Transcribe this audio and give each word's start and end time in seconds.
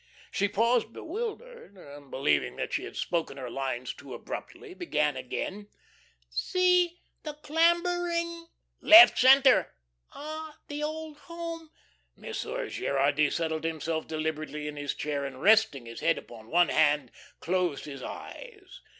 She 0.31 0.47
paused 0.47 0.93
bewildered, 0.93 1.77
and 1.77 2.09
believing 2.09 2.55
that 2.55 2.73
she 2.73 2.85
had 2.85 2.95
spoken 2.97 3.37
her 3.37 3.51
lines 3.51 3.93
too 3.93 4.15
abruptly, 4.15 4.73
began 4.73 5.15
again: 5.15 5.67
"'See, 6.31 6.97
the 7.21 7.35
clambering'" 7.35 8.47
"Left 8.81 9.15
centre." 9.19 9.75
"'Ah, 10.11 10.57
the 10.69 10.81
old 10.81 11.17
home'" 11.19 11.69
Monsieur 12.15 12.67
Gerardy 12.67 13.29
settled 13.29 13.63
himself 13.63 14.07
deliberately 14.07 14.67
in 14.67 14.75
his 14.75 14.95
chair 14.95 15.23
and 15.23 15.39
resting 15.39 15.85
his 15.85 15.99
head 15.99 16.17
upon 16.17 16.49
one 16.49 16.69
hand 16.69 17.11
closed 17.39 17.85
his 17.85 18.01
eyes. 18.01 18.81